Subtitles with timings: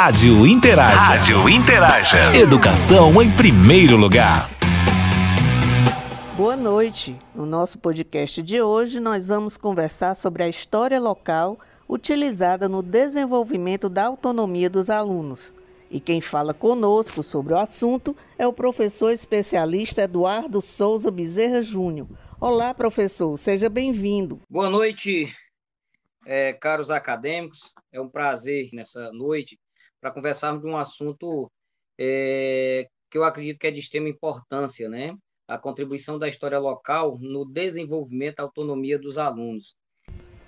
[0.00, 0.94] Rádio Interaja.
[0.94, 2.36] Rádio Interaja.
[2.36, 4.48] Educação em primeiro lugar.
[6.36, 7.18] Boa noite.
[7.34, 11.58] No nosso podcast de hoje, nós vamos conversar sobre a história local
[11.88, 15.52] utilizada no desenvolvimento da autonomia dos alunos.
[15.90, 22.06] E quem fala conosco sobre o assunto é o professor especialista Eduardo Souza Bezerra Júnior.
[22.40, 24.40] Olá, professor, seja bem-vindo.
[24.48, 25.28] Boa noite,
[26.24, 27.74] é, caros acadêmicos.
[27.90, 29.58] É um prazer nessa noite
[30.00, 31.50] para conversarmos de um assunto
[31.98, 35.16] é, que eu acredito que é de extrema importância, né?
[35.46, 39.74] A contribuição da história local no desenvolvimento da autonomia dos alunos.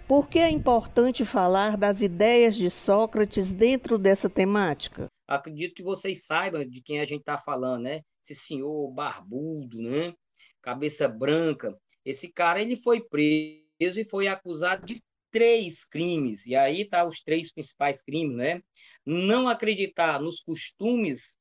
[0.06, 5.06] Por que é importante falar das ideias de Sócrates dentro dessa temática?
[5.26, 8.00] Acredito que vocês saibam de quem a gente está falando, né?
[8.22, 10.12] Esse senhor barbudo, né?
[10.60, 11.76] Cabeça branca.
[12.04, 15.00] Esse cara ele foi preso e foi acusado de
[15.30, 16.46] três crimes.
[16.46, 18.62] E aí tá os três principais crimes, né?
[19.04, 21.38] Não acreditar nos costumes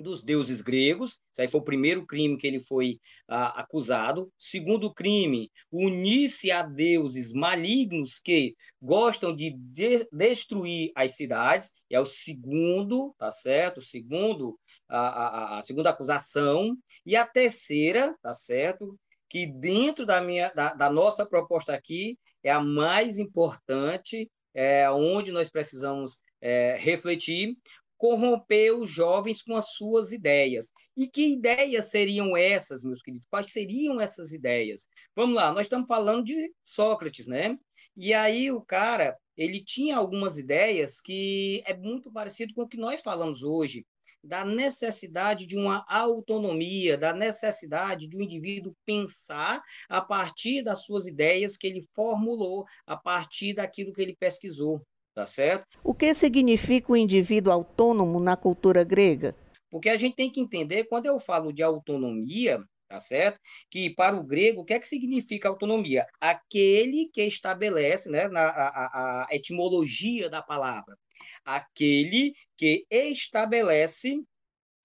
[0.00, 1.20] dos deuses gregos.
[1.32, 4.32] Isso aí foi o primeiro crime que ele foi ah, acusado.
[4.38, 11.72] Segundo crime, unir-se a deuses malignos que gostam de, de destruir as cidades.
[11.90, 13.78] É o segundo, tá certo?
[13.78, 14.58] O segundo,
[14.88, 16.76] a, a, a segunda acusação.
[17.04, 18.98] E a terceira, tá certo?
[19.28, 25.30] Que dentro da minha, da, da nossa proposta aqui é a mais importante, é onde
[25.30, 27.56] nós precisamos é, refletir,
[27.96, 30.70] corromper os jovens com as suas ideias.
[30.96, 33.26] E que ideias seriam essas, meus queridos?
[33.28, 34.88] Quais seriam essas ideias?
[35.14, 37.56] Vamos lá, nós estamos falando de Sócrates, né?
[37.96, 42.76] E aí o cara, ele tinha algumas ideias que é muito parecido com o que
[42.76, 43.84] nós falamos hoje,
[44.22, 51.06] da necessidade de uma autonomia, da necessidade de um indivíduo pensar a partir das suas
[51.06, 54.82] ideias que ele formulou, a partir daquilo que ele pesquisou
[55.18, 55.66] tá certo?
[55.82, 59.34] O que significa o indivíduo autônomo na cultura grega?
[59.68, 63.40] Porque a gente tem que entender, quando eu falo de autonomia, tá certo?
[63.68, 66.06] Que para o grego, o que é que significa autonomia?
[66.20, 70.96] Aquele que estabelece, né, na a, a etimologia da palavra,
[71.44, 74.20] aquele que estabelece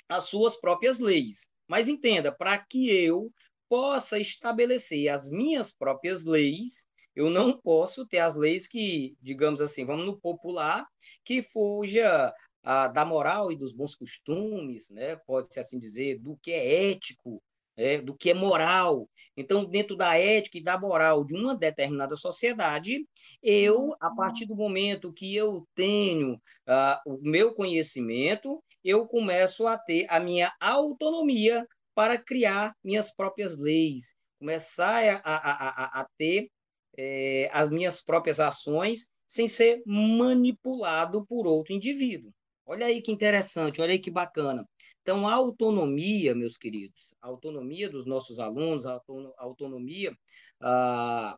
[0.07, 1.47] as suas próprias leis.
[1.67, 3.31] Mas entenda, para que eu
[3.67, 9.85] possa estabelecer as minhas próprias leis, eu não posso ter as leis que, digamos assim,
[9.85, 10.85] vamos no popular,
[11.23, 12.33] que fuja
[12.63, 15.15] ah, da moral e dos bons costumes, né?
[15.27, 17.41] pode-se assim dizer, do que é ético,
[17.75, 19.09] é, do que é moral.
[19.35, 23.05] Então, dentro da ética e da moral de uma determinada sociedade,
[23.41, 29.77] eu, a partir do momento que eu tenho ah, o meu conhecimento, eu começo a
[29.77, 36.49] ter a minha autonomia para criar minhas próprias leis, começar a, a, a, a ter
[36.97, 42.31] é, as minhas próprias ações sem ser manipulado por outro indivíduo.
[42.65, 44.67] Olha aí que interessante, olha aí que bacana.
[45.03, 48.99] Então, a autonomia, meus queridos, a autonomia dos nossos alunos, a
[49.37, 50.17] autonomia
[50.59, 51.37] a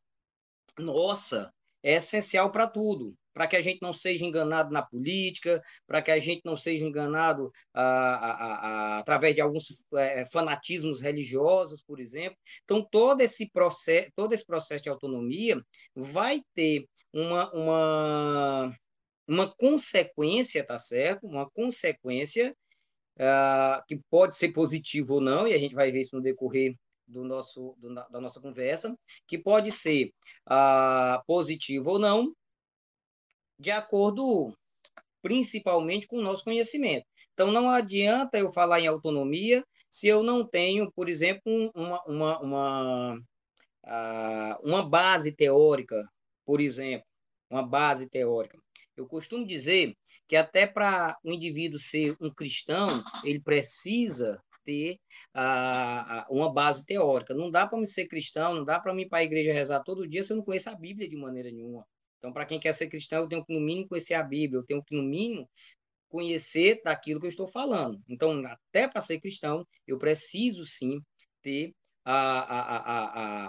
[0.80, 1.52] nossa,
[1.84, 6.10] é essencial para tudo para que a gente não seja enganado na política, para que
[6.10, 12.00] a gente não seja enganado ah, ah, ah, através de alguns é, fanatismos religiosos, por
[12.00, 12.38] exemplo.
[12.64, 15.62] Então, todo esse processo, todo esse processo de autonomia
[15.94, 18.78] vai ter uma, uma,
[19.28, 21.28] uma consequência, tá certo?
[21.28, 22.56] Uma consequência
[23.88, 26.76] que pode ser positiva ou não, e a gente vai ver isso no decorrer
[27.08, 30.12] do nosso, do, da nossa conversa, que pode ser
[30.48, 32.34] uh, positivo ou não,
[33.60, 34.54] de acordo
[35.22, 37.06] principalmente com o nosso conhecimento.
[37.34, 41.42] Então, não adianta eu falar em autonomia se eu não tenho, por exemplo,
[41.74, 43.22] uma, uma, uma,
[44.62, 46.08] uma base teórica,
[46.46, 47.08] por exemplo,
[47.50, 48.58] uma base teórica.
[48.96, 49.96] Eu costumo dizer
[50.28, 52.88] que até para o um indivíduo ser um cristão,
[53.24, 54.98] ele precisa ter
[55.36, 57.34] uh, uma base teórica.
[57.34, 59.82] Não dá para me ser cristão, não dá para me ir para a igreja rezar
[59.82, 61.86] todo dia se eu não conheço a Bíblia de maneira nenhuma.
[62.18, 64.66] Então, para quem quer ser cristão, eu tenho que, no mínimo, conhecer a Bíblia, eu
[64.66, 65.48] tenho que, no mínimo,
[66.10, 68.02] conhecer daquilo que eu estou falando.
[68.10, 71.00] Então, até para ser cristão, eu preciso sim
[71.44, 71.74] ter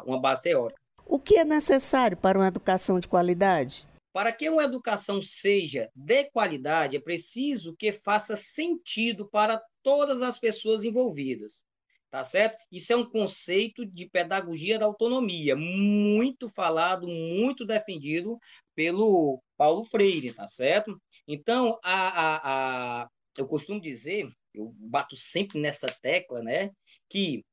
[0.05, 0.79] uma base teórica.
[1.07, 3.87] O que é necessário para uma educação de qualidade?
[4.17, 10.39] Para que uma educação seja de qualidade, é preciso que faça sentido para todas as
[10.39, 11.67] pessoas envolvidas
[12.09, 12.65] tá certo?
[12.73, 18.39] Isso é um conceito de pedagogia da autonomia, muito falado, muito defendido
[18.75, 20.99] pelo Paulo Freire, tá certo?
[21.29, 26.71] Então, a, a, a, eu costumo dizer, eu bato sempre nessa tecla, né,
[27.07, 27.45] que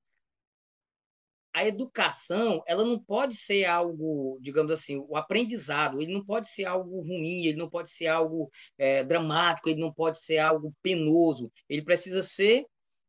[1.54, 6.66] a educação, ela não pode ser algo, digamos assim, o aprendizado, ele não pode ser
[6.66, 11.52] algo ruim, ele não pode ser algo é, dramático, ele não pode ser algo penoso,
[11.70, 12.66] ele precisa ser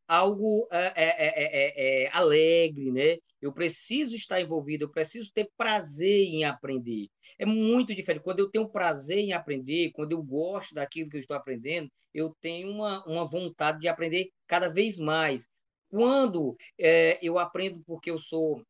[0.06, 3.16] algo é é, alegre, né?
[3.40, 7.08] Eu preciso estar envolvido, eu preciso ter prazer em aprender.
[7.38, 8.22] É muito diferente.
[8.22, 12.34] Quando eu tenho prazer em aprender, quando eu gosto daquilo que eu estou aprendendo, eu
[12.40, 15.48] tenho uma, uma vontade de aprender cada vez mais.
[15.94, 18.66] Quando é, eu aprendo porque eu sou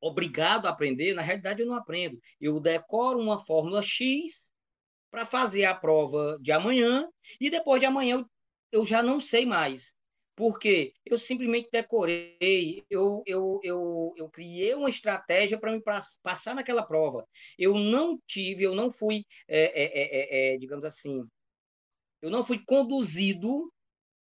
[0.00, 2.18] obrigado a aprender, na realidade eu não aprendo.
[2.40, 4.50] Eu decoro uma fórmula X
[5.10, 7.06] para fazer a prova de amanhã
[7.38, 8.26] e depois de amanhã eu,
[8.72, 9.94] eu já não sei mais.
[10.34, 15.82] Porque eu simplesmente decorei, eu, eu, eu, eu criei uma estratégia para me
[16.22, 17.28] passar naquela prova.
[17.58, 21.22] Eu não tive, eu não fui, é, é, é, digamos assim,
[22.22, 23.70] eu não fui conduzido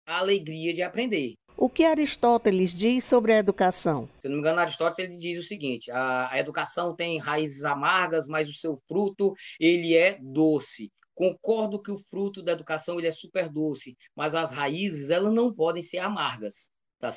[0.05, 1.37] à alegria de aprender.
[1.60, 4.08] O que Aristóteles diz sobre a educação?
[4.20, 8.49] Se não me engano, Aristóteles diz o seguinte: a, a educação tem raízes amargas, mas
[8.49, 10.93] o seu fruto ele é doce.
[11.16, 15.52] Concordo que o fruto da educação ele é super doce, mas as raízes elas não
[15.52, 16.70] podem ser amargas,
[17.00, 17.10] tá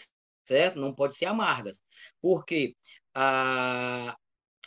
[0.43, 0.79] certo?
[0.79, 1.83] Não podem ser amargas,
[2.19, 2.75] porque
[3.13, 4.17] a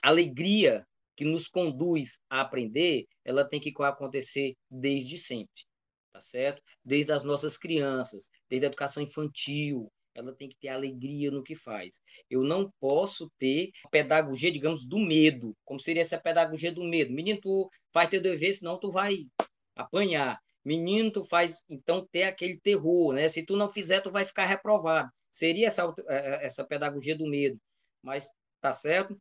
[0.00, 0.86] alegria
[1.16, 5.64] que nos conduz a aprender, ela tem que acontecer desde sempre
[6.14, 6.62] tá certo?
[6.84, 11.56] Desde as nossas crianças, desde a educação infantil, ela tem que ter alegria no que
[11.56, 12.00] faz.
[12.30, 15.56] Eu não posso ter pedagogia, digamos, do medo.
[15.64, 17.12] Como seria essa pedagogia do medo?
[17.12, 19.26] Menino, tu faz teu dever, senão tu vai
[19.74, 20.38] apanhar.
[20.64, 23.28] Menino, tu faz, então, ter aquele terror, né?
[23.28, 25.10] Se tu não fizer, tu vai ficar reprovado.
[25.32, 27.58] Seria essa, é, é, essa pedagogia do medo.
[28.00, 28.30] Mas,
[28.60, 29.18] tá certo?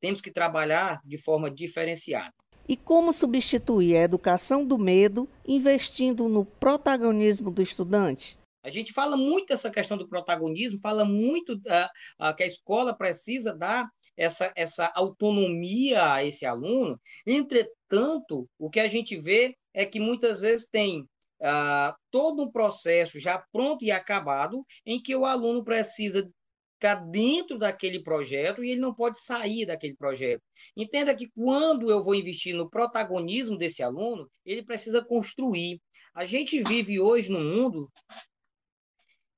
[0.00, 2.32] Temos que trabalhar de forma diferenciada.
[2.68, 8.38] E como substituir a educação do medo investindo no protagonismo do estudante?
[8.62, 12.94] A gente fala muito dessa questão do protagonismo, fala muito da, a, que a escola
[12.94, 17.00] precisa dar essa, essa autonomia a esse aluno.
[17.26, 21.08] Entretanto, o que a gente vê é que muitas vezes tem
[21.40, 26.28] ah, todo um processo já pronto e acabado, em que o aluno precisa
[26.78, 30.42] está dentro daquele projeto e ele não pode sair daquele projeto.
[30.76, 35.80] Entenda que quando eu vou investir no protagonismo desse aluno, ele precisa construir.
[36.14, 37.90] A gente vive hoje num mundo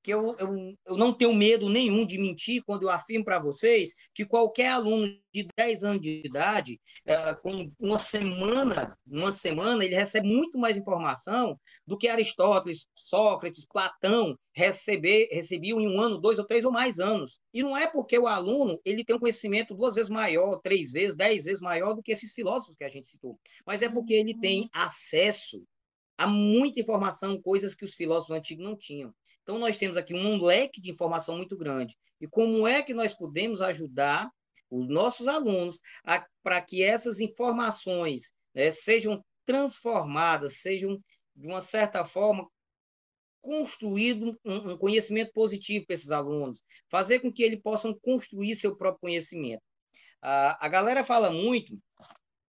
[0.02, 3.94] que eu, eu, eu não tenho medo nenhum de mentir quando eu afirmo para vocês
[4.14, 9.94] que qualquer aluno de 10 anos de idade, é, com uma semana, uma semana, ele
[9.94, 16.38] recebe muito mais informação do que Aristóteles, Sócrates, Platão receber, recebiam em um ano, dois
[16.38, 17.38] ou três ou mais anos.
[17.52, 21.16] E não é porque o aluno ele tem um conhecimento duas vezes maior, três vezes,
[21.16, 24.38] dez vezes maior do que esses filósofos que a gente citou, mas é porque ele
[24.38, 25.62] tem acesso
[26.16, 29.14] a muita informação, coisas que os filósofos antigos não tinham.
[29.50, 31.98] Então, nós temos aqui um leque de informação muito grande.
[32.20, 34.30] E como é que nós podemos ajudar
[34.70, 35.80] os nossos alunos
[36.40, 41.02] para que essas informações né, sejam transformadas, sejam,
[41.34, 42.48] de uma certa forma,
[43.42, 48.76] construído um, um conhecimento positivo para esses alunos, fazer com que eles possam construir seu
[48.76, 49.62] próprio conhecimento.
[50.22, 51.76] a galera fala muito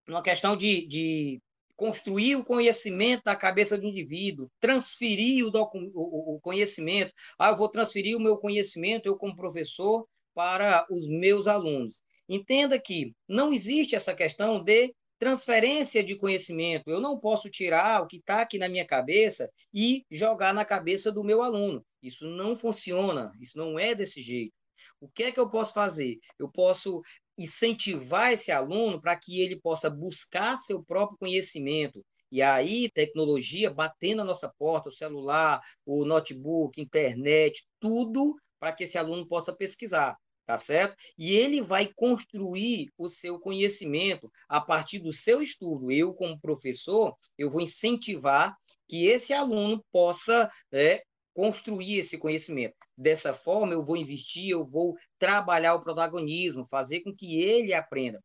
[0.08, 1.42] numa questão de, de
[1.82, 7.12] construir o conhecimento da cabeça do indivíduo, transferir o, o, o conhecimento.
[7.40, 12.04] Ah, eu vou transferir o meu conhecimento, eu como professor, para os meus alunos.
[12.30, 16.88] Entenda que não existe essa questão de transferência de conhecimento.
[16.88, 21.12] Eu não posso tirar o que está aqui na minha cabeça e jogar na cabeça
[21.12, 21.84] do meu aluno.
[22.00, 24.54] Isso não funciona, isso não é desse jeito.
[25.00, 26.20] O que é que eu posso fazer?
[26.38, 27.02] Eu posso
[27.44, 32.04] incentivar esse aluno para que ele possa buscar seu próprio conhecimento.
[32.32, 38.86] E aí, tecnologia batendo na nossa porta, o celular, o notebook, internet, tudo para que
[38.86, 40.96] esse aluno possa pesquisar, tá certo?
[41.18, 45.92] E ele vai construir o seu conhecimento a partir do seu estudo.
[45.92, 48.56] Eu, como professor, eu vou incentivar
[48.88, 51.04] que esse aluno possa é,
[51.34, 52.76] construir esse conhecimento.
[52.98, 58.22] Dessa forma, eu vou investir, eu vou trabalhar o protagonismo, fazer com que ele aprenda.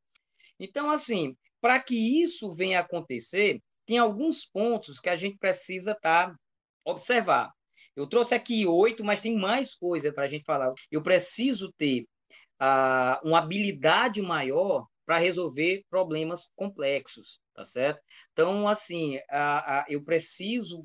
[0.59, 5.95] Então, assim, para que isso venha a acontecer, tem alguns pontos que a gente precisa
[5.95, 6.35] tá,
[6.85, 7.53] observar.
[7.95, 10.73] Eu trouxe aqui oito, mas tem mais coisa para a gente falar.
[10.91, 12.07] Eu preciso ter
[12.61, 18.01] uh, uma habilidade maior para resolver problemas complexos, tá certo?
[18.33, 20.85] Então, assim, uh, eu preciso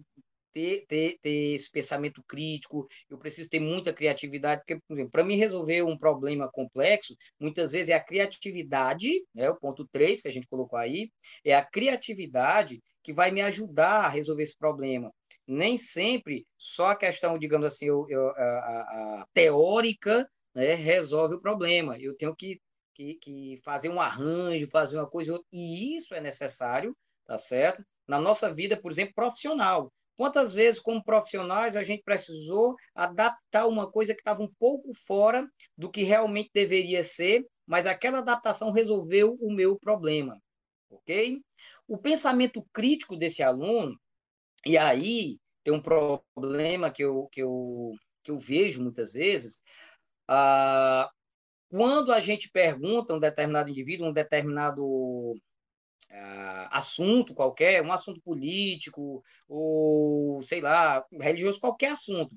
[0.54, 5.24] ter, ter, ter esse pensamento crítico, eu preciso ter muita criatividade, porque, por exemplo, para
[5.24, 10.28] me resolver um problema complexo, muitas vezes é a criatividade, né, o ponto 3 que
[10.28, 11.10] a gente colocou aí,
[11.44, 15.12] é a criatividade que vai me ajudar a resolver esse problema.
[15.48, 21.36] Nem sempre só a questão, digamos assim, eu, eu, a, a, a teórica né, resolve
[21.36, 21.98] o problema.
[22.00, 22.62] Eu tenho que,
[22.94, 27.84] que, que fazer um arranjo, fazer uma coisa, e isso é necessário, tá certo?
[28.08, 29.92] Na nossa vida, por exemplo, profissional.
[30.16, 35.48] Quantas vezes, como profissionais, a gente precisou adaptar uma coisa que estava um pouco fora
[35.78, 40.38] do que realmente deveria ser, mas aquela adaptação resolveu o meu problema,
[40.90, 41.42] ok?
[41.88, 44.00] O pensamento crítico desse aluno,
[44.66, 49.62] e aí tem um problema que eu, que eu, que eu vejo muitas vezes,
[50.28, 51.10] ah,
[51.70, 55.36] quando a gente pergunta um determinado indivíduo, um determinado
[56.70, 62.36] assunto qualquer, um assunto político, ou sei lá, religioso, qualquer assunto,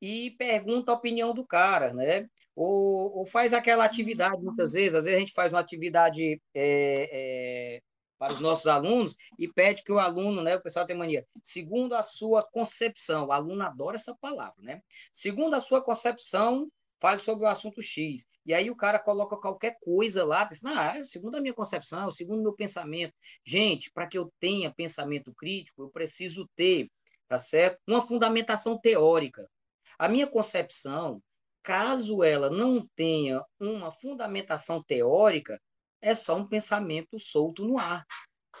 [0.00, 2.26] e pergunta a opinião do cara, né?
[2.54, 7.08] Ou, ou faz aquela atividade, muitas vezes, às vezes a gente faz uma atividade é,
[7.12, 7.80] é,
[8.18, 11.94] para os nossos alunos e pede que o aluno, né, o pessoal tem mania, segundo
[11.94, 14.82] a sua concepção, o aluno adora essa palavra, né?
[15.12, 16.68] Segundo a sua concepção,
[17.02, 18.24] fale sobre o assunto X.
[18.46, 22.38] E aí o cara coloca qualquer coisa lá, pensa, ah, segundo a minha concepção, segundo
[22.38, 23.12] o meu pensamento.
[23.44, 26.88] Gente, para que eu tenha pensamento crítico, eu preciso ter,
[27.26, 27.80] tá certo?
[27.88, 29.50] Uma fundamentação teórica.
[29.98, 31.20] A minha concepção,
[31.60, 35.60] caso ela não tenha uma fundamentação teórica,
[36.00, 38.06] é só um pensamento solto no ar.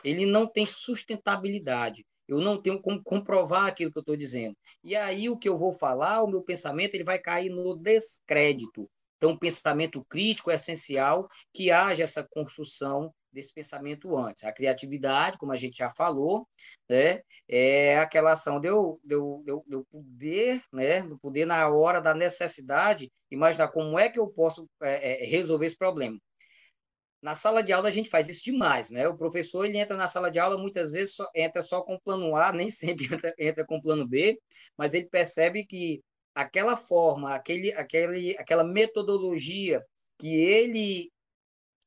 [0.02, 4.56] Ele não tem sustentabilidade eu não tenho como comprovar aquilo que eu estou dizendo.
[4.82, 8.88] E aí o que eu vou falar, o meu pensamento, ele vai cair no descrédito.
[9.22, 14.44] Então, o pensamento crítico é essencial que haja essa construção desse pensamento antes.
[14.44, 16.46] A criatividade, como a gente já falou,
[16.88, 21.18] né, é aquela ação de eu, de eu, de eu, de eu poder, né, do
[21.18, 25.78] poder na hora da necessidade, imaginar como é que eu posso é, é, resolver esse
[25.78, 26.18] problema.
[27.22, 29.06] Na sala de aula a gente faz isso demais, né?
[29.06, 32.34] O professor ele entra na sala de aula muitas vezes só, entra só com plano
[32.34, 34.38] A, nem sempre entra, entra com plano B,
[34.76, 36.02] mas ele percebe que
[36.34, 39.84] aquela forma, aquele, aquele, aquela metodologia
[40.18, 41.12] que ele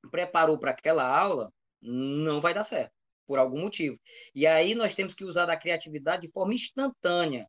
[0.10, 1.52] preparou para aquela aula
[1.82, 2.94] não vai dar certo,
[3.28, 4.00] por algum motivo.
[4.34, 7.46] E aí nós temos que usar da criatividade de forma instantânea,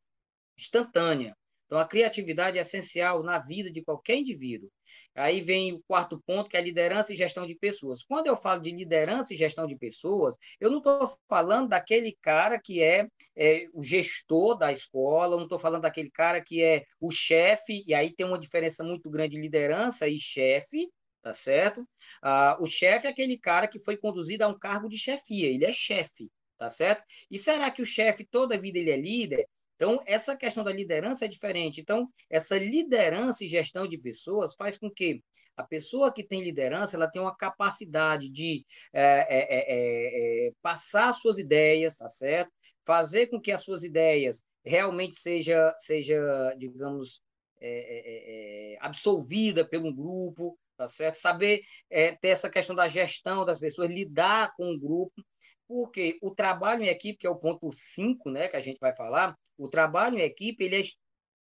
[0.58, 1.36] instantânea.
[1.66, 4.70] Então a criatividade é essencial na vida de qualquer indivíduo.
[5.14, 8.02] Aí vem o quarto ponto, que é liderança e gestão de pessoas.
[8.02, 12.60] Quando eu falo de liderança e gestão de pessoas, eu não estou falando daquele cara
[12.60, 17.10] que é, é, o gestor da escola, não estou falando daquele cara que é o
[17.10, 20.90] chefe, e aí tem uma diferença muito grande de liderança e chefe,
[21.22, 21.86] tá certo?
[22.22, 25.64] Ah, o chefe é aquele cara que foi conduzido a um cargo de chefia, ele
[25.64, 27.02] é chefe, tá certo?
[27.30, 29.46] E será que o chefe toda vida ele é líder?
[29.76, 31.80] Então, essa questão da liderança é diferente.
[31.80, 35.22] Então, essa liderança e gestão de pessoas faz com que
[35.54, 41.12] a pessoa que tem liderança ela tenha uma capacidade de é, é, é, é, passar
[41.12, 42.50] suas ideias, tá certo?
[42.86, 46.18] Fazer com que as suas ideias realmente seja, seja
[46.56, 47.20] digamos,
[47.60, 51.16] é, é, absolvida pelo grupo, tá certo?
[51.16, 55.22] Saber ter essa questão da gestão das pessoas, lidar com o grupo
[55.68, 58.94] porque o trabalho em equipe, que é o ponto 5, né, que a gente vai
[58.94, 60.80] falar, o trabalho em equipe, ele é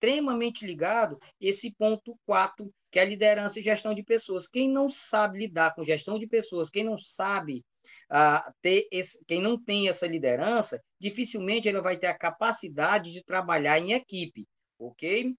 [0.05, 4.47] extremamente ligado esse ponto 4, que é a liderança e gestão de pessoas.
[4.47, 7.65] Quem não sabe lidar com gestão de pessoas, quem não sabe
[8.11, 13.25] uh, ter esse, quem não tem essa liderança, dificilmente ele vai ter a capacidade de
[13.25, 14.47] trabalhar em equipe,
[14.79, 15.35] ok?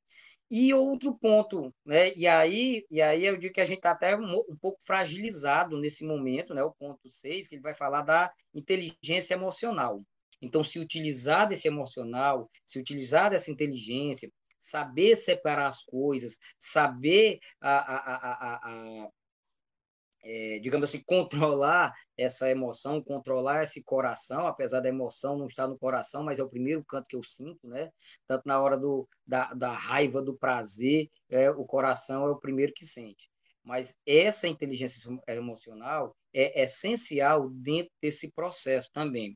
[0.50, 2.14] E outro ponto, né?
[2.16, 5.78] E aí, e aí eu digo que a gente está até um, um, pouco fragilizado
[5.78, 6.64] nesse momento, né?
[6.64, 10.04] O ponto 6, que ele vai falar da inteligência emocional.
[10.42, 17.78] Então, se utilizar desse emocional, se utilizar dessa inteligência, saber separar as coisas, saber a,
[17.78, 19.10] a, a,
[20.26, 25.78] é, digamos assim, controlar essa emoção, controlar esse coração, apesar da emoção não estar no
[25.78, 27.92] coração, mas é o primeiro canto que eu sinto, né?
[28.28, 32.74] Tanto na hora do, da, da raiva, do prazer, é, o coração é o primeiro
[32.74, 33.30] que sente.
[33.64, 39.36] Mas essa inteligência emocional é essencial dentro desse processo também.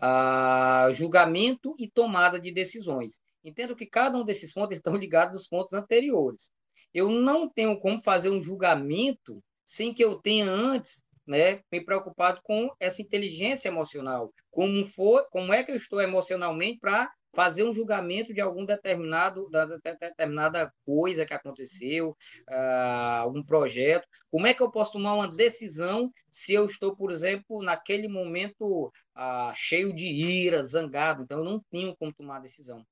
[0.00, 3.20] Ah, julgamento e tomada de decisões.
[3.44, 6.50] Entendo que cada um desses pontos estão ligados aos pontos anteriores.
[6.92, 12.40] Eu não tenho como fazer um julgamento sem que eu tenha antes né, me preocupado
[12.42, 14.32] com essa inteligência emocional.
[14.50, 19.46] Como, for, como é que eu estou emocionalmente para fazer um julgamento de algum determinado
[19.50, 22.16] da, determinada coisa que aconteceu,
[22.48, 24.08] uh, algum projeto.
[24.30, 28.86] Como é que eu posso tomar uma decisão se eu estou, por exemplo, naquele momento
[28.86, 31.24] uh, cheio de ira, zangado?
[31.24, 32.82] Então, eu não tenho como tomar decisão.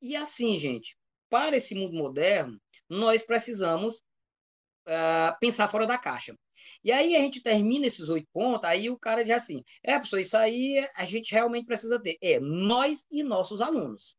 [0.00, 0.96] E assim, gente,
[1.30, 4.02] para esse mundo moderno, nós precisamos
[4.86, 6.34] uh, pensar fora da caixa.
[6.84, 10.20] E aí a gente termina esses oito pontos, aí o cara diz assim, é, professor,
[10.20, 12.16] isso aí a gente realmente precisa ter.
[12.22, 14.16] É, nós e nossos alunos.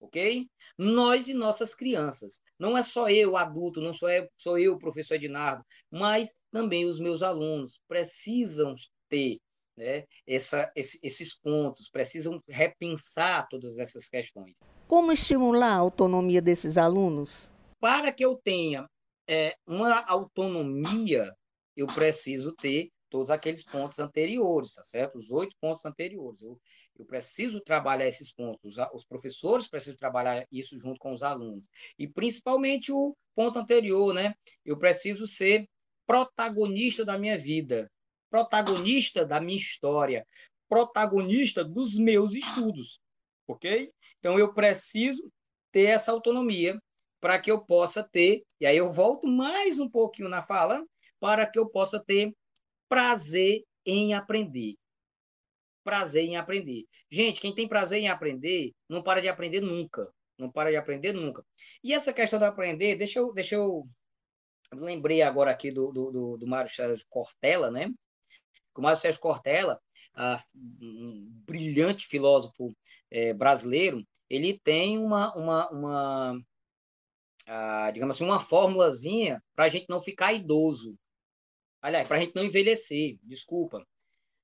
[0.00, 0.46] ok?
[0.78, 2.40] Nós e nossas crianças.
[2.58, 7.00] Não é só eu, adulto, não sou eu, sou eu, professor Ednardo, mas também os
[7.00, 8.74] meus alunos precisam
[9.08, 9.38] ter
[9.76, 14.56] né, essa, esse, esses pontos, precisam repensar todas essas questões.
[14.86, 17.50] Como estimular a autonomia desses alunos?
[17.80, 18.88] Para que eu tenha
[19.28, 21.34] é, uma autonomia,
[21.76, 25.18] eu preciso ter todos aqueles pontos anteriores, tá certo?
[25.18, 26.42] Os oito pontos anteriores.
[26.42, 26.60] Eu,
[26.98, 28.76] eu preciso trabalhar esses pontos.
[28.76, 31.68] Os, os professores precisam trabalhar isso junto com os alunos.
[31.98, 34.34] E principalmente o ponto anterior, né?
[34.64, 35.68] Eu preciso ser
[36.06, 37.90] protagonista da minha vida,
[38.30, 40.26] protagonista da minha história,
[40.68, 43.00] protagonista dos meus estudos,
[43.46, 43.92] ok?
[44.18, 45.30] Então eu preciso
[45.70, 46.80] ter essa autonomia
[47.24, 50.84] para que eu possa ter, e aí eu volto mais um pouquinho na fala,
[51.18, 52.36] para que eu possa ter
[52.86, 54.74] prazer em aprender.
[55.82, 56.84] Prazer em aprender.
[57.10, 60.12] Gente, quem tem prazer em aprender, não para de aprender nunca.
[60.36, 61.42] Não para de aprender nunca.
[61.82, 63.88] E essa questão de aprender, deixa eu, deixa eu
[64.74, 67.90] lembrei agora aqui do, do, do, do Mário Sérgio Cortella, né?
[68.76, 69.80] O Mário Sérgio Cortella,
[70.78, 72.76] um brilhante filósofo
[73.10, 76.44] é, brasileiro, ele tem uma, uma, uma
[77.92, 80.96] digamos assim, uma formulazinha para a gente não ficar idoso.
[81.82, 83.84] Aliás, para a gente não envelhecer, desculpa.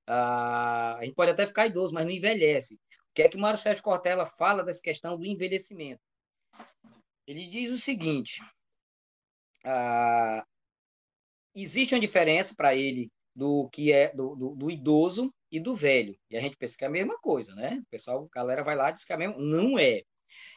[0.07, 2.75] a gente pode até ficar idoso, mas não envelhece.
[2.75, 6.01] O que é que Mário Sérgio Cortella fala dessa questão do envelhecimento?
[7.27, 8.41] Ele diz o seguinte:
[9.63, 10.45] ah,
[11.55, 16.17] existe uma diferença para ele do que é do, do, do, idoso e do velho.
[16.29, 17.79] E a gente pensa que é a mesma coisa, né?
[17.81, 19.39] O pessoal, a galera vai lá e diz que é mesmo.
[19.39, 20.03] Não é.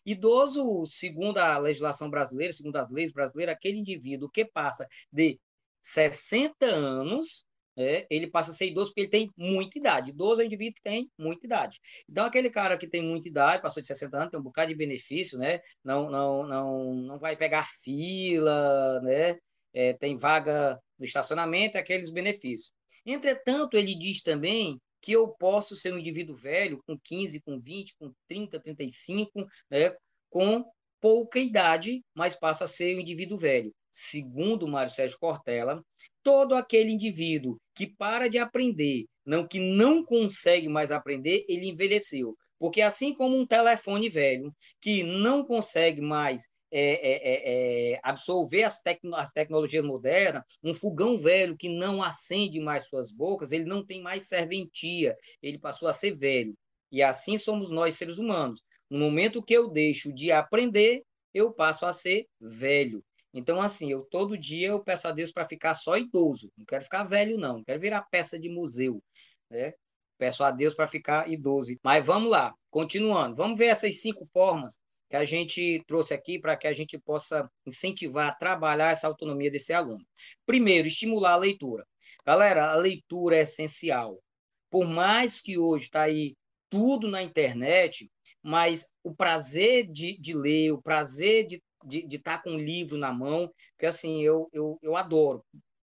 [0.04, 5.40] Idoso, segundo a legislação brasileira, segundo as leis brasileiras, aquele indivíduo que passa de
[5.82, 7.44] 60 anos
[7.76, 10.11] é, ele passa a ser idoso porque ele tem muita idade.
[10.11, 11.80] Idoso é um indivíduo que tem muita idade.
[12.08, 14.76] Então, aquele cara que tem muita idade, passou de 60 anos, tem um bocado de
[14.76, 15.61] benefício, né?
[15.82, 19.37] Não, não, não, não vai pegar fila, né?
[19.73, 22.73] É, tem vaga no estacionamento, aqueles benefícios.
[23.04, 27.94] Entretanto, ele diz também que eu posso ser um indivíduo velho, com 15, com 20,
[27.99, 29.94] com 30, 35, né?
[30.30, 30.64] com
[30.99, 33.71] pouca idade, mas passa a ser um indivíduo velho.
[33.93, 35.84] Segundo Mário Sérgio Cortella,
[36.23, 42.34] todo aquele indivíduo que para de aprender, não que não consegue mais aprender, ele envelheceu.
[42.58, 48.65] Porque assim como um telefone velho que não consegue mais é, é, é, é absorver
[48.65, 53.65] as, tecno as tecnologias modernas, um fogão velho que não acende mais suas bocas, ele
[53.65, 56.54] não tem mais serventia, ele passou a ser velho.
[56.91, 58.63] E assim somos nós, seres humanos.
[58.91, 63.04] No momento que eu deixo de aprender, eu passo a ser velho.
[63.32, 66.52] Então, assim, eu todo dia eu peço a Deus para ficar só idoso.
[66.56, 67.54] Não quero ficar velho, não.
[67.54, 69.02] Não quero virar peça de museu.
[69.50, 69.75] Né?
[70.19, 71.76] Peço a Deus para ficar idoso.
[71.82, 73.34] Mas vamos lá, continuando.
[73.34, 74.78] Vamos ver essas cinco formas
[75.15, 79.73] que a gente trouxe aqui para que a gente possa incentivar, trabalhar essa autonomia desse
[79.73, 80.05] aluno.
[80.45, 81.87] Primeiro, estimular a leitura.
[82.27, 84.21] Galera, a leitura é essencial.
[84.69, 86.35] Por mais que hoje está aí
[86.69, 88.11] tudo na internet,
[88.43, 92.97] mas o prazer de, de ler, o prazer de de estar tá com um livro
[92.97, 95.45] na mão, porque assim, eu, eu, eu adoro.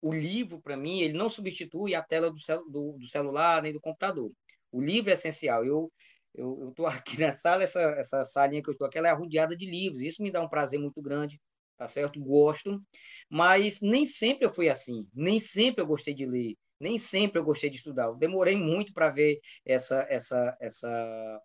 [0.02, 3.72] O livro, para mim, ele não substitui a tela do, cel, do, do, celular nem
[3.72, 4.30] do computador.
[4.70, 5.66] O livro é essencial.
[5.66, 5.90] Eu
[6.38, 9.56] eu estou aqui na sala, essa, essa salinha que eu estou aqui, ela é arrodeada
[9.56, 10.02] de livros.
[10.02, 11.42] Isso me dá um prazer muito grande,
[11.76, 12.20] tá certo?
[12.20, 12.82] Gosto.
[13.30, 15.08] Mas nem sempre eu fui assim.
[15.14, 16.56] Nem sempre eu gostei de ler.
[16.80, 18.06] Nem sempre eu gostei de estudar.
[18.06, 21.42] Eu demorei muito para ver essa, essa, essa,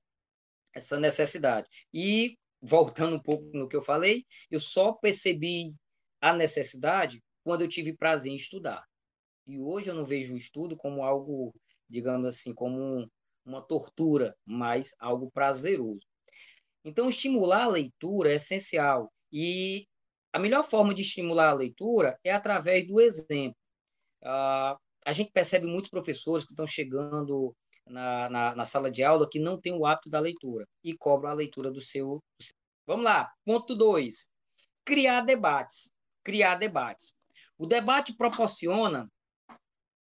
[0.74, 1.66] essa necessidade.
[1.92, 5.74] E voltando um pouco no que eu falei, eu só percebi
[6.20, 8.84] a necessidade quando eu tive prazer em estudar.
[9.46, 11.52] E hoje eu não vejo o estudo como algo,
[11.88, 13.10] digamos assim, como
[13.44, 16.06] uma tortura, mas algo prazeroso.
[16.84, 19.12] Então, estimular a leitura é essencial.
[19.32, 19.86] E
[20.32, 23.56] a melhor forma de estimular a leitura é através do exemplo.
[24.22, 27.54] Uh, a gente percebe muitos professores que estão chegando
[27.86, 31.30] na, na, na, sala de aula que não tem o hábito da leitura e cobram
[31.30, 32.22] a leitura do seu.
[32.38, 32.54] Do seu...
[32.86, 34.28] Vamos lá, ponto 2.
[34.84, 35.90] Criar debates.
[36.24, 37.14] Criar debates.
[37.58, 39.08] O debate proporciona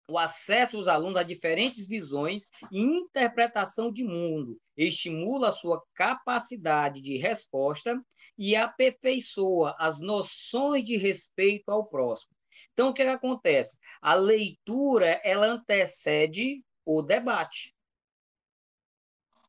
[0.09, 7.01] o acesso dos alunos a diferentes visões e interpretação de mundo, estimula a sua capacidade
[7.01, 8.01] de resposta
[8.37, 12.35] e aperfeiçoa as noções de respeito ao próximo.
[12.73, 13.77] Então, o que, é que acontece?
[14.01, 17.75] A leitura, ela antecede o debate.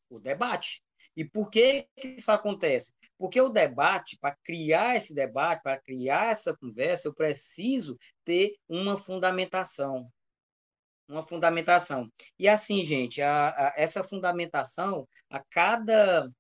[0.09, 0.83] O debate.
[1.17, 2.93] E por que isso acontece?
[3.17, 8.97] Porque o debate, para criar esse debate, para criar essa conversa, eu preciso ter uma
[8.97, 10.11] fundamentação.
[11.11, 12.09] Uma fundamentação.
[12.39, 16.31] E assim, gente, a, a, essa fundamentação, a cada.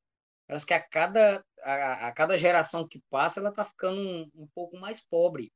[0.47, 4.47] Parece que a cada a, a cada geração que passa, ela está ficando um, um
[4.55, 5.53] pouco mais pobre.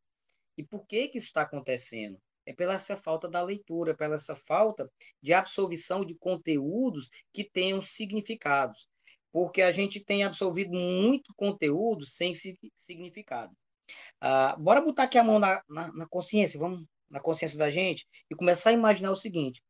[0.57, 2.19] E por que, que isso está acontecendo?
[2.47, 4.91] É pela essa falta da leitura, pela essa falta
[5.23, 8.89] de absorção de conteúdos que tenham significados.
[9.33, 12.35] Porque a gente tem absorvido muito conteúdo sem
[12.75, 13.53] significado.
[14.21, 18.07] Ah, bora botar aqui a mão na, na, na consciência, vamos na consciência da gente
[18.29, 19.63] e começar a imaginar o seguinte: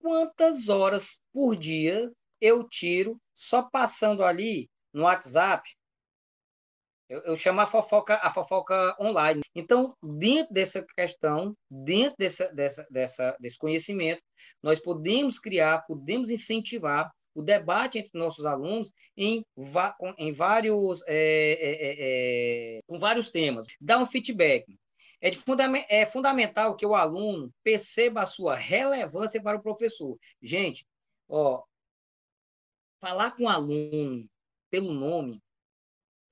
[0.00, 5.62] quantas horas por dia eu tiro só passando ali no WhatsApp
[7.12, 9.42] eu, eu chamo a fofoca, a fofoca online.
[9.54, 14.22] Então, dentro dessa questão, dentro dessa, dessa, dessa, desse conhecimento,
[14.62, 19.44] nós podemos criar, podemos incentivar o debate entre nossos alunos em,
[20.18, 21.96] em vários, é, é,
[22.78, 23.66] é, com vários temas.
[23.78, 24.64] Dar um feedback.
[25.22, 25.38] É, de
[25.88, 30.18] é fundamental que o aluno perceba a sua relevância para o professor.
[30.42, 30.84] Gente,
[31.28, 31.62] ó,
[33.00, 34.28] falar com o aluno
[34.68, 35.40] pelo nome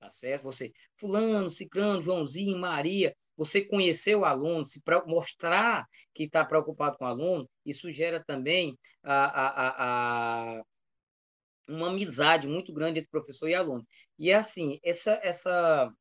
[0.01, 0.43] tá certo?
[0.43, 7.05] Você, fulano, ciclano, Joãozinho, Maria, você conhecer o aluno, se mostrar que está preocupado com
[7.05, 10.63] o aluno, isso gera também a, a, a,
[11.67, 13.85] uma amizade muito grande entre professor e aluno.
[14.17, 15.93] E é assim, essa, essa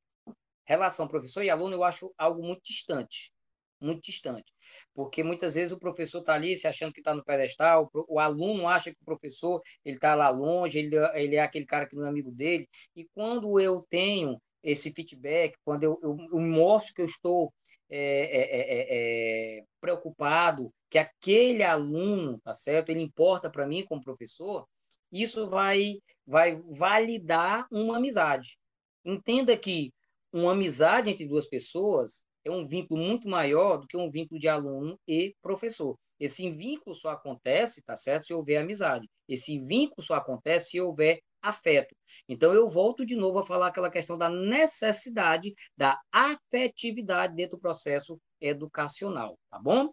[0.71, 3.33] relação professor e aluno eu acho algo muito distante,
[3.81, 4.53] muito distante.
[4.95, 8.69] Porque muitas vezes o professor está ali se achando que está no pedestal, o aluno
[8.69, 12.07] acha que o professor ele está lá longe, ele, ele é aquele cara que não
[12.07, 17.01] é amigo dele, e quando eu tenho esse feedback, quando eu, eu, eu mostro que
[17.03, 17.53] eu estou
[17.91, 24.05] é, é, é, é preocupado, que aquele aluno, tá certo, ele importa para mim como
[24.05, 24.67] professor,
[25.11, 28.57] isso vai, vai validar uma amizade.
[29.05, 29.93] Entenda que
[30.33, 34.49] uma amizade entre duas pessoas é um vínculo muito maior do que um vínculo de
[34.49, 35.97] aluno e professor.
[36.19, 39.09] Esse vínculo só acontece, tá certo, se houver amizade.
[39.29, 41.95] Esse vínculo só acontece se houver afeto.
[42.29, 47.61] Então eu volto de novo a falar aquela questão da necessidade da afetividade dentro do
[47.61, 49.91] processo educacional, tá bom?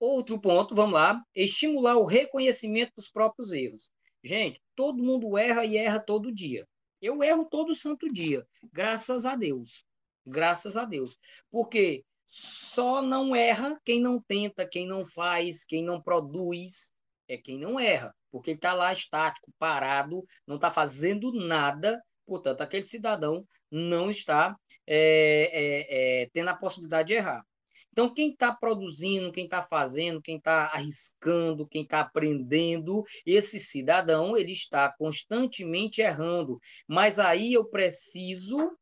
[0.00, 3.90] Outro ponto, vamos lá, estimular o reconhecimento dos próprios erros.
[4.24, 6.66] Gente, todo mundo erra e erra todo dia.
[7.00, 9.84] Eu erro todo santo dia, graças a Deus.
[10.26, 11.18] Graças a Deus.
[11.50, 16.92] Porque só não erra quem não tenta, quem não faz, quem não produz,
[17.26, 18.14] é quem não erra.
[18.30, 22.00] Porque ele está lá estático, parado, não está fazendo nada.
[22.26, 27.44] Portanto, aquele cidadão não está é, é, é, tendo a possibilidade de errar.
[27.92, 34.36] Então, quem está produzindo, quem está fazendo, quem está arriscando, quem está aprendendo, esse cidadão
[34.36, 36.58] ele está constantemente errando.
[36.86, 38.76] Mas aí eu preciso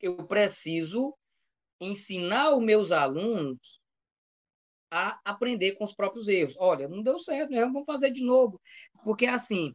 [0.00, 1.16] eu preciso
[1.80, 3.80] ensinar os meus alunos
[4.90, 6.56] a aprender com os próprios erros.
[6.58, 7.62] Olha, não deu certo, né?
[7.62, 8.60] vamos fazer de novo.
[9.02, 9.74] Porque, assim,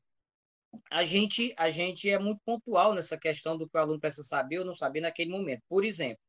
[0.90, 4.60] a gente, a gente é muito pontual nessa questão do que o aluno precisa saber
[4.60, 5.62] ou não saber naquele momento.
[5.68, 6.22] Por exemplo,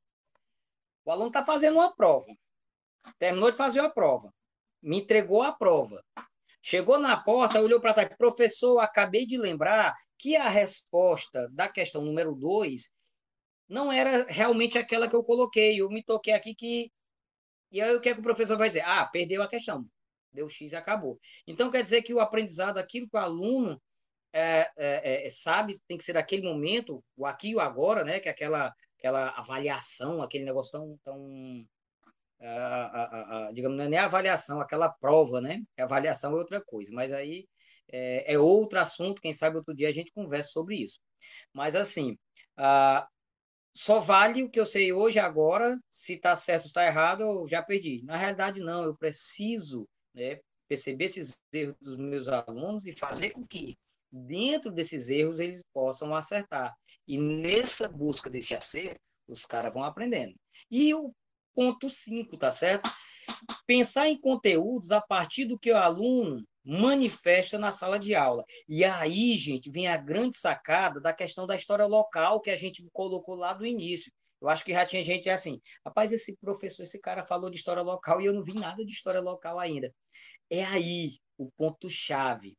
[1.04, 2.26] o aluno está fazendo uma prova,
[3.18, 4.32] terminou de fazer a prova,
[4.82, 6.02] me entregou a prova.
[6.62, 12.04] Chegou na porta, olhou para trás, professor, acabei de lembrar que a resposta da questão
[12.04, 12.90] número 2
[13.66, 15.80] não era realmente aquela que eu coloquei.
[15.80, 16.92] Eu me toquei aqui que.
[17.72, 18.82] E aí o que, é que o professor vai dizer?
[18.84, 19.86] Ah, perdeu a questão.
[20.32, 21.18] Deu X e acabou.
[21.46, 23.80] Então quer dizer que o aprendizado, aquilo que o aluno
[24.32, 28.20] é, é, é, sabe, tem que ser aquele momento, o aqui e o agora, né?
[28.20, 30.98] Que é aquela, aquela avaliação, aquele negócio tão.
[31.02, 31.66] tão
[33.52, 35.62] digamos, não é nem a avaliação, aquela prova, né?
[35.78, 37.46] A avaliação é outra coisa, mas aí
[37.90, 41.00] é, é outro assunto, quem sabe outro dia a gente conversa sobre isso.
[41.52, 42.16] Mas assim,
[43.74, 47.48] só vale o que eu sei hoje, agora, se está certo ou está errado, eu
[47.48, 48.02] já perdi.
[48.04, 53.46] Na realidade, não, eu preciso né, perceber esses erros dos meus alunos e fazer com
[53.46, 53.78] que,
[54.12, 56.74] dentro desses erros, eles possam acertar.
[57.06, 60.34] E nessa busca desse acerto, os caras vão aprendendo.
[60.70, 61.12] E o
[61.54, 62.88] ponto 5, tá certo?
[63.66, 68.44] Pensar em conteúdos a partir do que o aluno manifesta na sala de aula.
[68.68, 72.86] E aí, gente, vem a grande sacada da questão da história local que a gente
[72.92, 74.12] colocou lá do início.
[74.40, 77.82] Eu acho que já tinha gente assim, rapaz, esse professor, esse cara falou de história
[77.82, 79.92] local e eu não vi nada de história local ainda.
[80.48, 82.56] É aí o ponto-chave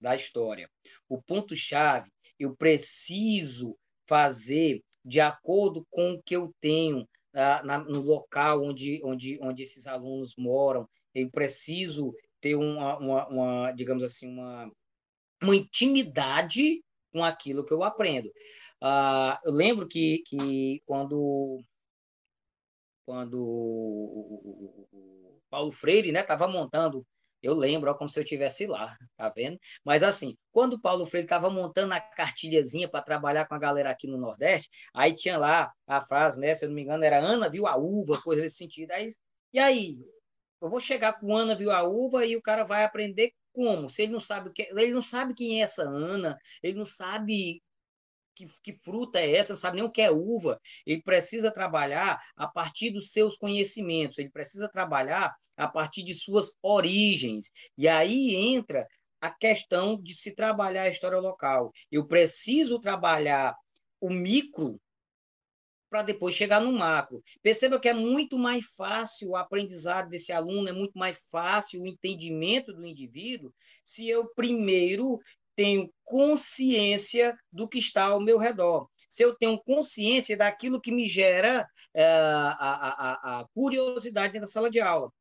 [0.00, 0.68] da história.
[1.08, 3.76] O ponto-chave, eu preciso
[4.08, 9.62] fazer de acordo com o que eu tenho na, na, no local onde, onde, onde
[9.62, 10.88] esses alunos moram.
[11.14, 14.70] Eu preciso ter uma, uma, uma, digamos assim, uma,
[15.42, 16.82] uma intimidade
[17.12, 18.28] com aquilo que eu aprendo.
[18.82, 21.62] Uh, eu lembro que, que quando,
[23.04, 27.06] quando o Paulo Freire estava né, montando
[27.42, 29.58] Eu lembro, ó, como se eu estivesse lá, tá vendo?
[29.84, 34.06] Mas assim, quando Paulo Freire estava montando a cartilhazinha para trabalhar com a galera aqui
[34.06, 36.54] no Nordeste, aí tinha lá a frase, né?
[36.54, 38.92] Se eu não me engano, era Ana viu a uva, coisa nesse sentido.
[38.92, 39.08] Aí,
[39.52, 39.98] e aí,
[40.60, 43.88] eu vou chegar com Ana viu a uva e o cara vai aprender como?
[43.88, 46.86] Se ele não sabe o que, ele não sabe quem é essa Ana, ele não
[46.86, 47.62] sabe
[48.34, 50.60] que, que, fruta é essa, não sabe nem o que é uva.
[50.86, 56.56] Ele precisa trabalhar a partir dos seus conhecimentos, ele precisa trabalhar a partir de suas
[56.62, 57.50] origens.
[57.76, 58.86] E aí entra
[59.20, 61.70] a questão de se trabalhar a história local.
[61.90, 63.54] Eu preciso trabalhar
[64.00, 64.80] o micro
[65.90, 67.22] para depois chegar no macro.
[67.42, 71.86] Perceba que é muito mais fácil o aprendizado desse aluno, é muito mais fácil o
[71.86, 73.52] entendimento do indivíduo
[73.84, 75.18] se eu primeiro
[75.60, 78.88] tenho consciência do que está ao meu redor.
[79.10, 84.70] Se eu tenho consciência daquilo que me gera é, a, a, a, curiosidade da sala
[84.70, 85.12] de aula.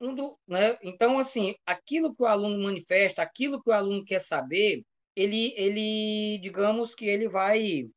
[0.00, 0.78] Um do, né?
[0.80, 4.84] Então, assim, aquilo que o aluno manifesta, aquilo que o aluno quer saber,
[5.16, 7.88] ele, ele digamos que ele vai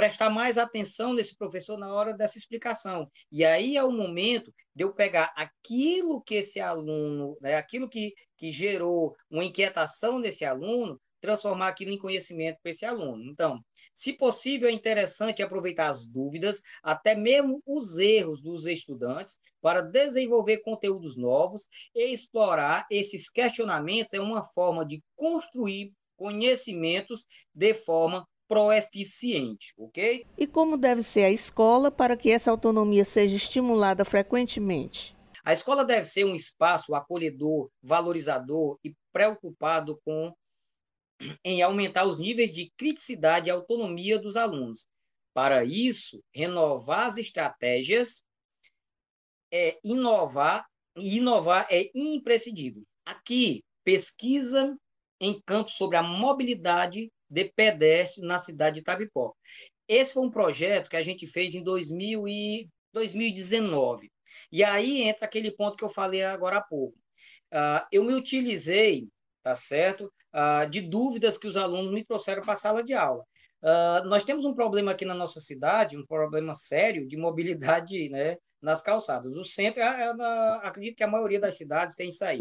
[0.00, 3.06] prestar mais atenção nesse professor na hora dessa explicação.
[3.30, 8.14] E aí é o momento de eu pegar aquilo que esse aluno, né, aquilo que,
[8.34, 13.30] que gerou uma inquietação nesse aluno, transformar aquilo em conhecimento para esse aluno.
[13.30, 19.82] Então, se possível, é interessante aproveitar as dúvidas, até mesmo os erros dos estudantes, para
[19.82, 24.14] desenvolver conteúdos novos e explorar esses questionamentos.
[24.14, 30.26] É uma forma de construir conhecimentos de forma proeficiente, ok?
[30.36, 35.16] E como deve ser a escola para que essa autonomia seja estimulada frequentemente?
[35.44, 40.34] A escola deve ser um espaço acolhedor, valorizador e preocupado com
[41.44, 44.88] em aumentar os níveis de criticidade e autonomia dos alunos.
[45.32, 48.24] Para isso, renovar as estratégias
[49.52, 52.82] é inovar e inovar é imprescindível.
[53.06, 54.76] Aqui, pesquisa
[55.20, 59.32] em campo sobre a mobilidade de pedestre na cidade de Itabipó.
[59.86, 64.10] Esse foi um projeto que a gente fez em 2000 e 2019.
[64.50, 66.96] E aí entra aquele ponto que eu falei agora há pouco.
[67.52, 69.08] Uh, eu me utilizei,
[69.42, 73.24] tá certo, uh, de dúvidas que os alunos me trouxeram para a sala de aula.
[73.62, 78.36] Uh, nós temos um problema aqui na nossa cidade, um problema sério de mobilidade né,
[78.60, 79.36] nas calçadas.
[79.36, 80.22] O centro, eu, eu,
[80.62, 82.40] acredito que a maioria das cidades tem isso aí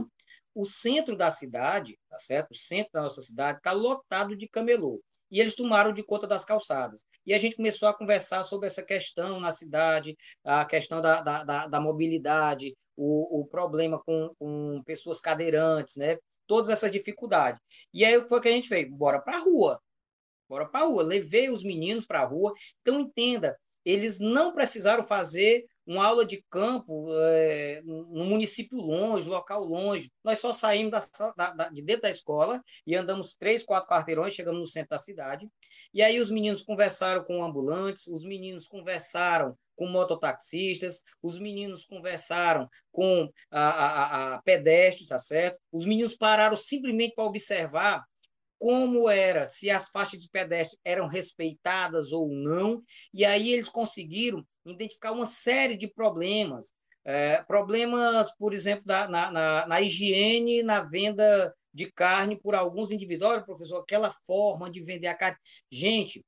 [0.60, 2.52] o centro da cidade, tá certo?
[2.52, 5.02] O centro da nossa cidade está lotado de camelô.
[5.32, 7.02] E eles tomaram de conta das calçadas.
[7.26, 11.44] E a gente começou a conversar sobre essa questão na cidade, a questão da, da,
[11.46, 16.18] da, da mobilidade, o, o problema com, com pessoas cadeirantes, né?
[16.46, 17.62] Todas essas dificuldades.
[17.94, 18.90] E aí foi que a gente fez?
[18.90, 19.80] Bora para a rua.
[20.50, 21.04] Bora para a rua.
[21.04, 22.54] Levei os meninos para a rua.
[22.82, 30.12] Então, entenda, eles não precisaram fazer uma aula de campo é, município longe, local longe.
[30.24, 34.36] Nós só saímos da, da, da, de dentro da escola e andamos três, quatro quarteirões,
[34.36, 35.50] chegamos no centro da cidade.
[35.92, 42.70] E aí os meninos conversaram com ambulantes, os meninos conversaram com mototaxistas, os meninos conversaram
[42.92, 45.58] com a, a, a pedestres, tá certo?
[45.72, 48.06] Os meninos pararam simplesmente para observar
[48.60, 54.46] como era, se as faixas de pedestre eram respeitadas ou não, e aí eles conseguiram
[54.66, 56.74] identificar uma série de problemas.
[57.06, 62.92] É, problemas, por exemplo, da, na, na, na, higiene, na venda de carne por alguns
[62.92, 63.32] indivíduos.
[63.32, 65.38] Olha, professor, aquela forma de vender a carne.
[65.72, 66.24] Gente,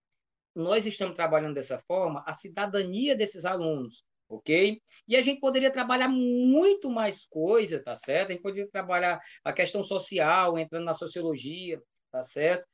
[0.55, 4.81] nós estamos trabalhando dessa forma a cidadania desses alunos, ok?
[5.05, 8.29] E a gente poderia trabalhar muito mais coisas, tá certo?
[8.29, 12.65] A gente poderia trabalhar a questão social, entrando na sociologia, tá certo?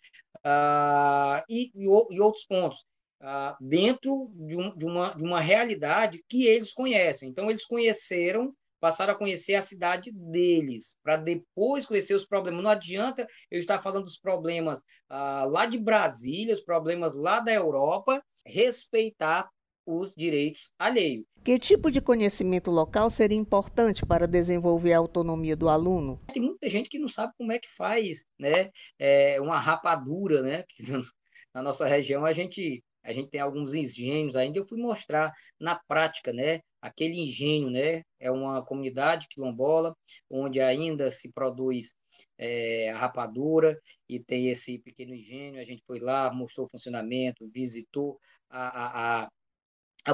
[0.43, 2.85] Ah, e, e, e outros pontos.
[3.19, 7.29] Ah, dentro de, um, de, uma, de uma realidade que eles conhecem.
[7.29, 12.63] Então, eles conheceram, passaram a conhecer a cidade deles, para depois conhecer os problemas.
[12.63, 17.53] Não adianta eu estar falando dos problemas ah, lá de Brasília, os problemas lá da
[17.53, 19.49] Europa, respeitar
[19.85, 21.25] os direitos alheios.
[21.47, 26.19] Que tipo de conhecimento local seria importante para desenvolver a autonomia do aluno?
[26.27, 28.69] Tem muita gente que não sabe como é que faz né?
[28.99, 30.65] É uma rapadura, né?
[31.55, 35.79] na nossa região a gente a gente tem alguns engenhos ainda, eu fui mostrar na
[35.87, 39.95] prática, né, aquele engenho, né, é uma comunidade quilombola,
[40.29, 41.95] onde ainda se produz
[42.37, 43.79] é, a rapadura
[44.09, 49.23] e tem esse pequeno engenho, a gente foi lá, mostrou o funcionamento, visitou a, a,
[49.23, 49.29] a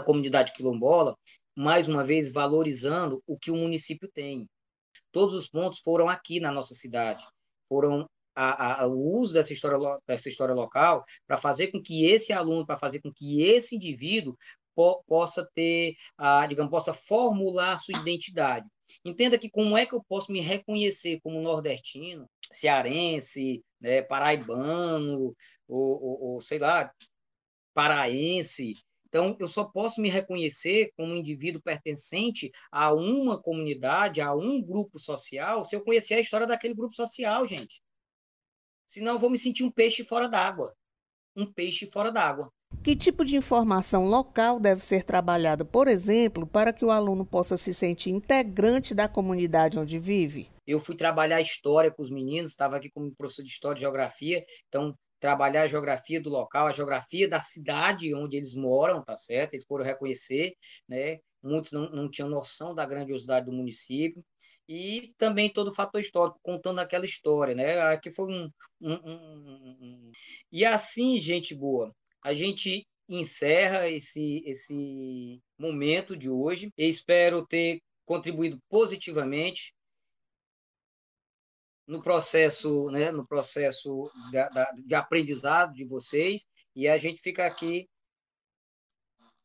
[0.01, 1.15] comunidade quilombola,
[1.55, 4.47] mais uma vez valorizando o que o município tem.
[5.11, 7.23] Todos os pontos foram aqui na nossa cidade,
[7.69, 9.77] foram a, a, o uso dessa história,
[10.07, 14.35] dessa história local para fazer com que esse aluno, para fazer com que esse indivíduo
[14.75, 18.67] po, possa ter, a, digamos, possa formular sua identidade.
[19.05, 25.33] Entenda que como é que eu posso me reconhecer como nordestino, cearense, né, paraibano,
[25.67, 26.91] ou, ou, ou sei lá,
[27.73, 28.75] paraense,
[29.13, 34.59] então, eu só posso me reconhecer como um indivíduo pertencente a uma comunidade, a um
[34.59, 37.79] grupo social, se eu conhecer a história daquele grupo social, gente.
[38.87, 40.73] Senão, eu vou me sentir um peixe fora d'água.
[41.35, 42.51] Um peixe fora d'água.
[42.83, 47.55] Que tipo de informação local deve ser trabalhada, por exemplo, para que o aluno possa
[47.55, 50.49] se sentir integrante da comunidade onde vive?
[50.65, 54.43] Eu fui trabalhar história com os meninos, estava aqui como professor de história e geografia,
[54.67, 59.53] então trabalhar a geografia do local, a geografia da cidade onde eles moram, tá certo?
[59.53, 60.53] Eles foram reconhecer,
[60.85, 61.19] né?
[61.41, 64.21] Muitos não, não tinham noção da grandiosidade do município
[64.67, 67.79] e também todo o fator histórico, contando aquela história, né?
[67.79, 68.49] Aqui foi um,
[68.81, 70.11] um, um, um,
[70.51, 76.69] E assim, gente boa, a gente encerra esse, esse momento de hoje.
[76.77, 79.73] Eu espero ter contribuído positivamente
[81.87, 84.09] no processo, né, no processo
[84.85, 86.45] de aprendizado de vocês.
[86.75, 87.87] E a gente fica aqui,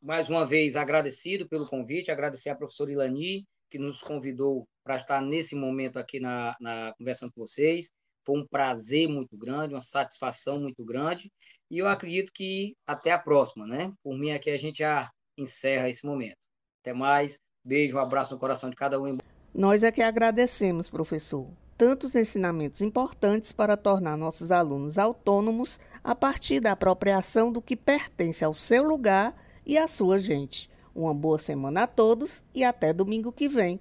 [0.01, 5.21] mais uma vez, agradecido pelo convite, agradecer à professora Ilani, que nos convidou para estar
[5.21, 7.91] nesse momento aqui na, na conversando com vocês.
[8.25, 11.31] Foi um prazer muito grande, uma satisfação muito grande.
[11.69, 13.93] E eu acredito que até a próxima, né?
[14.01, 16.37] Por mim, aqui a gente já encerra esse momento.
[16.81, 17.39] Até mais.
[17.63, 19.17] Beijo, um abraço no coração de cada um.
[19.53, 26.59] Nós é que agradecemos, professor tantos ensinamentos importantes para tornar nossos alunos autônomos a partir
[26.59, 29.33] da apropriação do que pertence ao seu lugar
[29.65, 30.69] e à sua gente.
[30.93, 33.79] Uma boa semana a todos e até domingo que vem.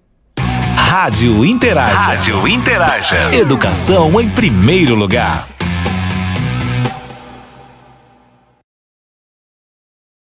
[0.77, 1.99] Rádio Interaja.
[1.99, 3.35] Rádio Interaja.
[3.35, 5.49] Educação em primeiro lugar.